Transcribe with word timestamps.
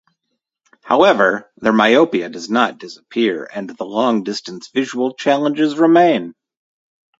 However, 0.81 1.51
their 1.57 1.73
myopia 1.73 2.27
does 2.27 2.49
not 2.49 2.79
disappear 2.79 3.47
and 3.53 3.69
the 3.69 3.83
long-distance 3.85 4.69
visual 4.73 5.13
challenges 5.13 5.77
remain. 5.77 6.33